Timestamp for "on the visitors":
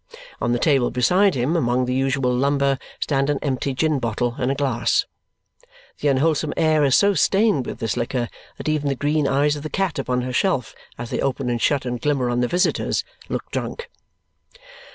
12.31-13.03